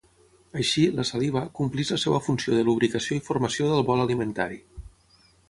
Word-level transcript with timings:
Així, 0.59 0.85
la 0.99 1.03
saliva, 1.09 1.43
compleix 1.59 1.91
la 1.95 1.99
seva 2.05 2.21
funció 2.29 2.55
de 2.57 2.65
lubricació 2.71 3.19
i 3.19 3.23
formació 3.29 3.69
del 3.75 3.87
bol 3.93 4.03
alimentari. 4.09 4.61